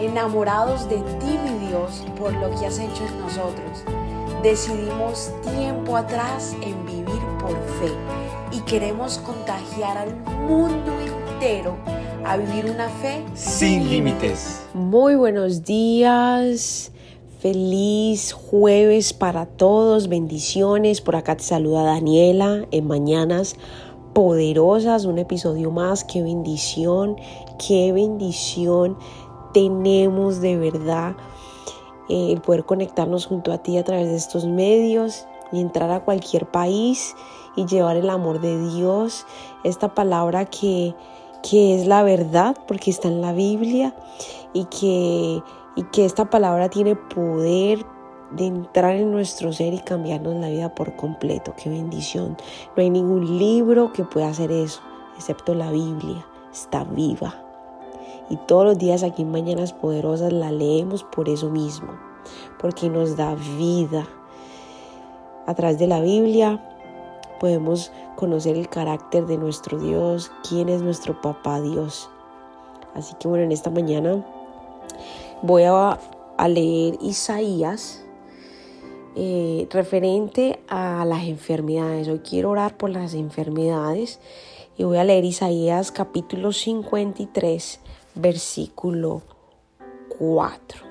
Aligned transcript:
enamorados 0.00 0.88
de 0.88 0.96
ti, 0.96 1.38
mi 1.44 1.66
Dios, 1.68 2.04
por 2.18 2.32
lo 2.34 2.50
que 2.58 2.66
has 2.66 2.78
hecho 2.78 3.04
en 3.06 3.20
nosotros. 3.20 3.84
Decidimos 4.42 5.30
tiempo 5.54 5.96
atrás 5.96 6.54
en 6.62 6.84
vivir 6.86 7.20
por 7.40 7.52
fe 7.80 7.92
y 8.52 8.60
queremos 8.60 9.18
contagiar 9.18 9.98
al 9.98 10.14
mundo 10.46 10.92
entero 11.00 11.76
a 12.24 12.36
vivir 12.36 12.70
una 12.70 12.88
fe 12.88 13.24
sin 13.34 13.88
límites. 13.88 14.62
Muy 14.74 15.14
buenos 15.14 15.64
días. 15.64 16.92
Feliz 17.38 18.32
jueves 18.32 19.12
para 19.12 19.46
todos, 19.46 20.08
bendiciones. 20.08 21.00
Por 21.00 21.16
acá 21.16 21.36
te 21.36 21.44
saluda 21.44 21.82
Daniela 21.82 22.66
en 22.70 22.86
Mañanas 22.86 23.56
Poderosas, 24.14 25.04
un 25.04 25.18
episodio 25.18 25.70
más. 25.70 26.02
Qué 26.02 26.22
bendición, 26.22 27.16
qué 27.64 27.92
bendición 27.92 28.96
tenemos 29.56 30.42
de 30.42 30.58
verdad 30.58 31.16
eh, 32.10 32.30
el 32.30 32.42
poder 32.42 32.66
conectarnos 32.66 33.24
junto 33.24 33.52
a 33.52 33.58
ti 33.62 33.78
a 33.78 33.84
través 33.84 34.08
de 34.08 34.16
estos 34.16 34.44
medios 34.44 35.26
y 35.50 35.62
entrar 35.62 35.90
a 35.92 36.00
cualquier 36.00 36.44
país 36.44 37.14
y 37.56 37.64
llevar 37.64 37.96
el 37.96 38.10
amor 38.10 38.42
de 38.42 38.58
Dios, 38.68 39.24
esta 39.64 39.94
palabra 39.94 40.44
que, 40.44 40.94
que 41.42 41.74
es 41.74 41.86
la 41.86 42.02
verdad 42.02 42.54
porque 42.68 42.90
está 42.90 43.08
en 43.08 43.22
la 43.22 43.32
Biblia 43.32 43.96
y 44.52 44.66
que 44.66 45.42
y 45.74 45.82
que 45.84 46.04
esta 46.04 46.28
palabra 46.28 46.68
tiene 46.68 46.94
poder 46.94 47.86
de 48.32 48.44
entrar 48.44 48.96
en 48.96 49.10
nuestro 49.10 49.54
ser 49.54 49.72
y 49.72 49.78
cambiarnos 49.78 50.34
la 50.34 50.50
vida 50.50 50.74
por 50.74 50.96
completo. 50.96 51.54
Qué 51.56 51.70
bendición. 51.70 52.36
No 52.76 52.82
hay 52.82 52.90
ningún 52.90 53.38
libro 53.38 53.90
que 53.94 54.04
pueda 54.04 54.28
hacer 54.28 54.52
eso, 54.52 54.82
excepto 55.16 55.54
la 55.54 55.70
Biblia. 55.70 56.26
Está 56.52 56.84
viva. 56.84 57.45
Y 58.28 58.36
todos 58.36 58.64
los 58.64 58.78
días 58.78 59.02
aquí 59.02 59.22
en 59.22 59.30
Mañanas 59.30 59.72
Poderosas 59.72 60.32
la 60.32 60.50
leemos 60.50 61.04
por 61.04 61.28
eso 61.28 61.50
mismo, 61.50 61.92
porque 62.60 62.88
nos 62.88 63.16
da 63.16 63.34
vida. 63.58 64.06
A 65.46 65.54
través 65.54 65.78
de 65.78 65.86
la 65.86 66.00
Biblia 66.00 66.60
podemos 67.38 67.92
conocer 68.16 68.56
el 68.56 68.68
carácter 68.68 69.26
de 69.26 69.36
nuestro 69.36 69.78
Dios, 69.78 70.32
quién 70.48 70.68
es 70.68 70.82
nuestro 70.82 71.20
papá 71.20 71.60
Dios. 71.60 72.08
Así 72.94 73.14
que 73.20 73.28
bueno, 73.28 73.44
en 73.44 73.52
esta 73.52 73.70
mañana 73.70 74.24
voy 75.42 75.64
a, 75.64 75.98
leer 76.48 76.96
Isaías 77.00 78.04
eh, 79.14 79.68
referente 79.70 80.60
a 80.68 81.04
las 81.04 81.24
enfermedades. 81.24 82.08
Hoy 82.08 82.20
quiero 82.20 82.50
orar 82.50 82.76
por 82.76 82.90
las 82.90 83.14
enfermedades 83.14 84.18
y 84.78 84.84
voy 84.84 84.98
a 84.98 85.04
leer 85.04 85.24
Isaías 85.24 85.92
capítulo 85.92 86.52
53, 86.52 87.80
versículo 88.16 89.22
4. 90.18 90.86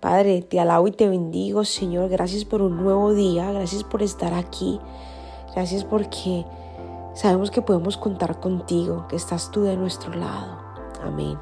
Padre, 0.00 0.42
te 0.42 0.58
alabo 0.58 0.88
y 0.88 0.92
te 0.92 1.08
bendigo, 1.08 1.64
Señor. 1.64 2.08
Gracias 2.08 2.44
por 2.44 2.62
un 2.62 2.76
nuevo 2.82 3.14
día. 3.14 3.52
Gracias 3.52 3.84
por 3.84 4.02
estar 4.02 4.34
aquí. 4.34 4.80
Gracias 5.54 5.84
porque 5.84 6.44
sabemos 7.14 7.50
que 7.50 7.62
podemos 7.62 7.96
contar 7.96 8.40
contigo, 8.40 9.06
que 9.08 9.16
estás 9.16 9.50
tú 9.50 9.62
de 9.62 9.76
nuestro 9.76 10.12
lado. 10.14 10.58
Amén. 11.02 11.38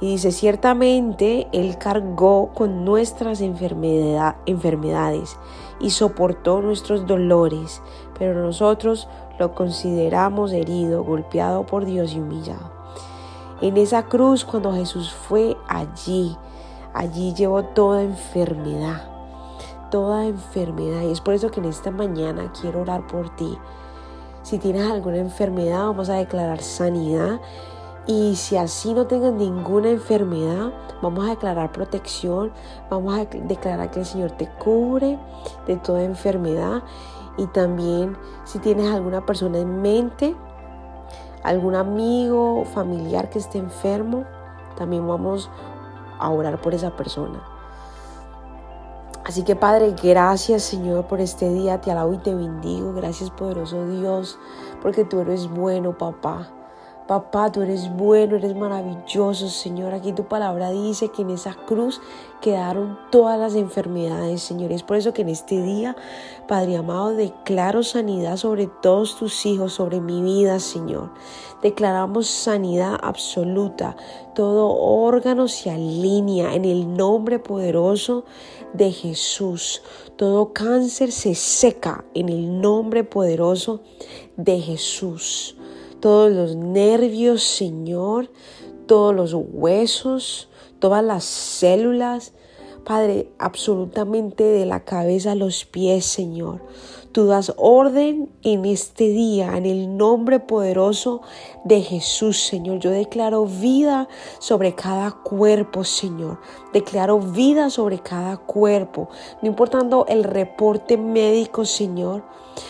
Y 0.00 0.12
dice, 0.12 0.32
ciertamente 0.32 1.48
Él 1.52 1.78
cargó 1.78 2.52
con 2.54 2.84
nuestras 2.84 3.40
enfermedades 3.40 5.36
y 5.80 5.90
soportó 5.90 6.60
nuestros 6.60 7.06
dolores, 7.06 7.82
pero 8.18 8.42
nosotros 8.42 9.08
lo 9.38 9.54
consideramos 9.54 10.52
herido, 10.52 11.04
golpeado 11.04 11.66
por 11.66 11.84
Dios 11.84 12.14
y 12.14 12.20
humillado. 12.20 12.81
En 13.62 13.76
esa 13.76 14.02
cruz, 14.02 14.44
cuando 14.44 14.72
Jesús 14.72 15.12
fue 15.12 15.56
allí, 15.68 16.36
allí 16.92 17.32
llevó 17.32 17.62
toda 17.62 18.02
enfermedad, 18.02 19.08
toda 19.90 20.26
enfermedad. 20.26 21.02
Y 21.02 21.12
es 21.12 21.20
por 21.20 21.34
eso 21.34 21.50
que 21.50 21.60
en 21.60 21.66
esta 21.66 21.92
mañana 21.92 22.52
quiero 22.60 22.82
orar 22.82 23.06
por 23.06 23.34
ti. 23.36 23.56
Si 24.42 24.58
tienes 24.58 24.90
alguna 24.90 25.18
enfermedad, 25.18 25.86
vamos 25.86 26.10
a 26.10 26.14
declarar 26.14 26.60
sanidad 26.60 27.40
y 28.06 28.34
si 28.34 28.56
así 28.56 28.94
no 28.94 29.06
tengas 29.06 29.32
ninguna 29.32 29.90
enfermedad, 29.90 30.72
vamos 31.00 31.24
a 31.24 31.30
declarar 31.30 31.70
protección, 31.70 32.50
vamos 32.90 33.14
a 33.16 33.24
declarar 33.26 33.92
que 33.92 34.00
el 34.00 34.06
Señor 34.06 34.32
te 34.32 34.48
cubre 34.48 35.20
de 35.68 35.76
toda 35.76 36.02
enfermedad. 36.02 36.82
Y 37.38 37.46
también 37.46 38.16
si 38.44 38.58
tienes 38.58 38.90
alguna 38.92 39.24
persona 39.24 39.58
en 39.58 39.80
mente, 39.80 40.34
algún 41.42 41.74
amigo 41.74 42.60
o 42.60 42.64
familiar 42.64 43.30
que 43.30 43.38
esté 43.38 43.58
enfermo, 43.58 44.24
también 44.76 45.06
vamos 45.06 45.50
a 46.18 46.30
orar 46.30 46.60
por 46.60 46.74
esa 46.74 46.96
persona. 46.96 47.42
Así 49.24 49.44
que 49.44 49.54
Padre, 49.54 49.94
gracias 50.02 50.62
Señor 50.62 51.06
por 51.06 51.20
este 51.20 51.48
día, 51.48 51.80
te 51.80 51.90
alabo 51.90 52.12
y 52.12 52.18
te 52.18 52.34
bendigo. 52.34 52.92
Gracias 52.92 53.30
poderoso 53.30 53.86
Dios, 53.86 54.38
porque 54.80 55.04
tú 55.04 55.20
eres 55.20 55.48
bueno, 55.48 55.96
papá. 55.96 56.48
Papá, 57.06 57.50
tú 57.50 57.62
eres 57.62 57.90
bueno, 57.96 58.36
eres 58.36 58.54
maravilloso, 58.54 59.48
Señor. 59.48 59.92
Aquí 59.92 60.12
tu 60.12 60.28
palabra 60.28 60.70
dice 60.70 61.08
que 61.08 61.22
en 61.22 61.30
esa 61.30 61.54
cruz 61.54 62.00
quedaron 62.40 62.96
todas 63.10 63.38
las 63.40 63.56
enfermedades, 63.56 64.40
Señor. 64.42 64.70
Es 64.70 64.84
por 64.84 64.96
eso 64.96 65.12
que 65.12 65.22
en 65.22 65.28
este 65.28 65.60
día, 65.60 65.96
Padre 66.46 66.76
amado, 66.76 67.10
declaro 67.10 67.82
sanidad 67.82 68.36
sobre 68.36 68.68
todos 68.68 69.16
tus 69.16 69.44
hijos, 69.46 69.72
sobre 69.72 70.00
mi 70.00 70.22
vida, 70.22 70.60
Señor. 70.60 71.10
Declaramos 71.60 72.28
sanidad 72.28 72.96
absoluta. 73.02 73.96
Todo 74.34 74.68
órgano 74.68 75.48
se 75.48 75.70
alinea 75.70 76.54
en 76.54 76.64
el 76.64 76.94
nombre 76.94 77.40
poderoso 77.40 78.24
de 78.74 78.92
Jesús. 78.92 79.82
Todo 80.14 80.52
cáncer 80.52 81.10
se 81.10 81.34
seca 81.34 82.04
en 82.14 82.28
el 82.28 82.60
nombre 82.60 83.02
poderoso 83.02 83.80
de 84.36 84.60
Jesús 84.60 85.56
todos 86.02 86.32
los 86.32 86.56
nervios, 86.56 87.44
Señor, 87.44 88.28
todos 88.86 89.14
los 89.14 89.32
huesos, 89.34 90.48
todas 90.80 91.04
las 91.04 91.22
células, 91.22 92.32
Padre, 92.84 93.30
absolutamente 93.38 94.42
de 94.44 94.66
la 94.66 94.80
cabeza 94.80 95.32
a 95.32 95.36
los 95.36 95.64
pies, 95.64 96.04
Señor. 96.04 96.60
Tú 97.12 97.26
das 97.26 97.52
orden 97.58 98.30
en 98.42 98.64
este 98.64 99.04
día, 99.04 99.56
en 99.56 99.66
el 99.66 99.96
nombre 99.96 100.40
poderoso 100.40 101.20
de 101.64 101.82
Jesús, 101.82 102.40
Señor. 102.40 102.78
Yo 102.78 102.90
declaro 102.90 103.44
vida 103.44 104.08
sobre 104.38 104.74
cada 104.74 105.12
cuerpo, 105.12 105.84
Señor. 105.84 106.40
Declaro 106.72 107.20
vida 107.20 107.68
sobre 107.68 107.98
cada 107.98 108.38
cuerpo. 108.38 109.10
No 109.42 109.48
importando 109.48 110.06
el 110.08 110.24
reporte 110.24 110.96
médico, 110.96 111.66
Señor. 111.66 112.24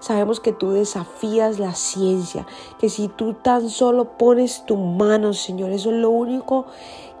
Sabemos 0.00 0.40
que 0.40 0.52
tú 0.52 0.72
desafías 0.72 1.58
la 1.58 1.74
ciencia, 1.74 2.46
que 2.78 2.88
si 2.88 3.08
tú 3.08 3.34
tan 3.34 3.70
solo 3.70 4.18
pones 4.18 4.66
tu 4.66 4.76
mano, 4.76 5.32
Señor, 5.32 5.70
eso 5.70 5.90
es 5.90 5.96
lo 5.96 6.10
único 6.10 6.66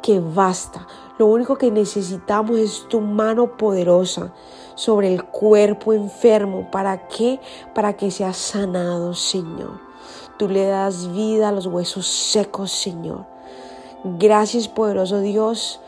que 0.02 0.20
basta. 0.20 0.86
Lo 1.16 1.26
único 1.26 1.56
que 1.56 1.70
necesitamos 1.70 2.58
es 2.58 2.88
tu 2.88 3.00
mano 3.00 3.56
poderosa 3.56 4.32
sobre 4.74 5.12
el 5.12 5.22
cuerpo 5.24 5.92
enfermo. 5.92 6.68
¿Para 6.72 7.06
qué? 7.06 7.40
Para 7.72 7.92
que 7.92 8.10
sea 8.10 8.32
sanado, 8.32 9.14
Señor. 9.14 9.80
Tú 10.38 10.48
le 10.48 10.66
das 10.66 11.12
vida 11.12 11.48
a 11.48 11.52
los 11.52 11.66
huesos 11.66 12.06
secos, 12.06 12.72
Señor. 12.72 13.26
Gracias, 14.02 14.66
poderoso 14.66 15.20
Dios, 15.20 15.80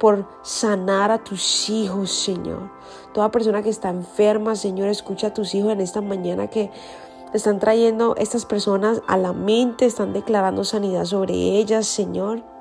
por 0.00 0.26
sanar 0.42 1.10
a 1.10 1.22
tus 1.22 1.68
hijos, 1.68 2.10
Señor. 2.10 2.70
Toda 3.12 3.30
persona 3.30 3.62
que 3.62 3.68
está 3.68 3.90
enferma, 3.90 4.56
Señor, 4.56 4.88
escucha 4.88 5.28
a 5.28 5.34
tus 5.34 5.54
hijos 5.54 5.72
en 5.72 5.82
esta 5.82 6.00
mañana 6.00 6.48
que 6.48 6.70
están 7.34 7.60
trayendo 7.60 8.16
estas 8.16 8.46
personas 8.46 9.02
a 9.06 9.18
la 9.18 9.34
mente, 9.34 9.84
están 9.84 10.14
declarando 10.14 10.64
sanidad 10.64 11.04
sobre 11.04 11.34
ellas, 11.34 11.86
Señor. 11.86 12.51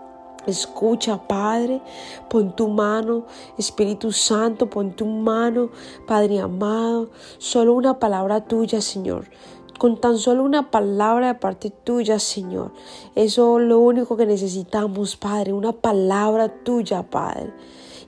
Escucha, 0.48 1.28
Padre, 1.28 1.82
pon 2.28 2.56
tu 2.56 2.68
mano, 2.68 3.26
Espíritu 3.58 4.12
Santo, 4.12 4.68
pon 4.68 4.94
tu 4.96 5.06
mano, 5.06 5.70
Padre 6.08 6.40
amado, 6.40 7.12
solo 7.38 7.74
una 7.74 8.00
palabra 8.00 8.46
tuya, 8.46 8.82
Señor. 8.82 9.30
Con 9.78 10.00
tan 10.00 10.18
solo 10.18 10.44
una 10.44 10.72
palabra 10.72 11.28
de 11.28 11.36
parte 11.36 11.70
tuya, 11.70 12.20
Señor. 12.20 12.72
Eso 13.16 13.60
es 13.60 13.66
lo 13.66 13.80
único 13.80 14.18
que 14.18 14.26
necesitamos, 14.26 15.16
Padre, 15.16 15.54
una 15.54 15.74
palabra 15.74 16.50
tuya, 16.64 17.04
Padre. 17.04 17.54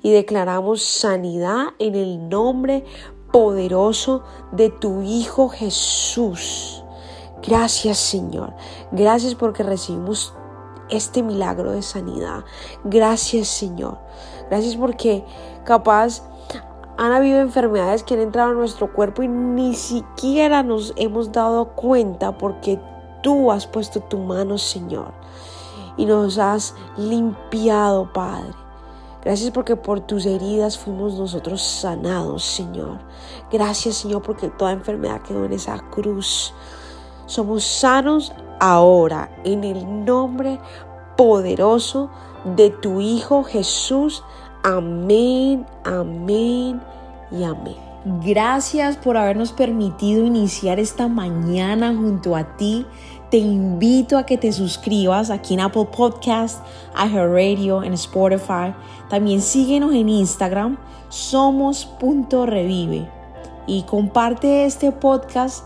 Y 0.02 0.12
declaramos 0.12 0.82
sanidad 0.82 1.68
en 1.80 1.96
el 1.96 2.30
nombre 2.30 2.84
poderoso 3.32 4.24
de 4.52 4.70
tu 4.70 5.02
Hijo 5.02 5.50
Jesús. 5.50 6.84
Gracias, 7.46 7.98
Señor. 7.98 8.54
Gracias 8.92 9.36
porque 9.36 9.64
recibimos 9.64 10.34
este 10.90 11.24
milagro 11.24 11.72
de 11.72 11.82
sanidad. 11.82 12.44
Gracias 12.84 13.48
Señor. 13.48 13.98
Gracias 14.50 14.76
porque 14.76 15.26
capaz 15.64 16.24
han 16.98 17.12
habido 17.12 17.40
enfermedades 17.40 18.04
que 18.04 18.14
han 18.14 18.20
entrado 18.20 18.52
a 18.52 18.54
nuestro 18.54 18.94
cuerpo 18.94 19.24
y 19.24 19.28
ni 19.28 19.74
siquiera 19.76 20.62
nos 20.62 20.94
hemos 20.96 21.32
dado 21.32 21.70
cuenta 21.76 22.38
porque 22.38 22.80
tú 23.24 23.52
has 23.52 23.66
puesto 23.66 24.02
tu 24.02 24.20
mano, 24.20 24.58
Señor. 24.58 25.14
y 25.96 26.06
nos 26.06 26.38
has 26.38 26.76
limpiado, 26.98 28.12
Padre. 28.12 28.54
Gracias 29.24 29.52
porque 29.52 29.76
por 29.76 30.02
tus 30.02 30.26
heridas 30.26 30.78
fuimos 30.78 31.14
nosotros 31.18 31.62
sanados, 31.62 32.44
Señor. 32.44 33.00
Gracias, 33.52 33.98
Señor, 33.98 34.22
porque 34.22 34.50
toda 34.50 34.72
enfermedad 34.72 35.22
quedó 35.22 35.46
en 35.46 35.54
esa 35.54 35.80
cruz. 35.92 36.54
Somos 37.26 37.64
sanos 37.64 38.34
ahora 38.64 39.30
en 39.44 39.66
el 39.66 40.06
nombre 40.06 40.58
poderoso 41.18 42.10
de 42.56 42.70
tu 42.70 43.02
Hijo 43.02 43.44
Jesús. 43.44 44.24
Amén, 44.64 45.66
amén 45.84 46.82
y 47.30 47.44
amén. 47.44 47.76
Gracias 48.24 48.96
por 48.96 49.18
habernos 49.18 49.52
permitido 49.52 50.26
iniciar 50.26 50.80
esta 50.80 51.10
mañana 51.10 51.94
junto 51.94 52.38
a 52.38 52.56
ti. 52.56 52.86
Te 53.30 53.38
invito 53.38 54.18
a 54.18 54.26
que 54.26 54.38
te 54.38 54.54
suscribas 54.54 55.30
aquí 55.30 55.56
en 55.56 55.60
Apple 55.60 55.90
Podcast, 55.96 56.64
Radio, 56.96 57.84
en 57.84 57.92
Spotify. 57.94 58.74
También 59.10 59.42
síguenos 59.42 59.94
en 59.94 60.08
Instagram, 60.08 60.78
somos.revive. 61.10 63.10
Y 63.68 63.84
comparte 63.84 64.66
este 64.66 64.94
podcast 64.94 65.66